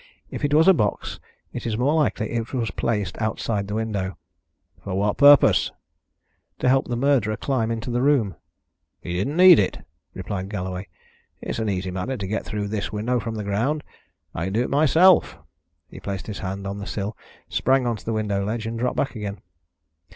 [0.31, 1.19] If it was a box,
[1.53, 4.17] it is more likely it was placed outside the window."
[4.83, 5.71] "For what purpose?"
[6.57, 8.33] "To help the murderer climb into the room."
[8.99, 9.85] "He didn't need it,"
[10.15, 10.87] replied Galloway.
[11.39, 13.83] "It's an easy matter to get through this window from the ground.
[14.33, 15.37] I can do it myself."
[15.87, 17.15] He placed his hands on the sill,
[17.47, 19.39] sprang on to the window ledge, and dropped back again.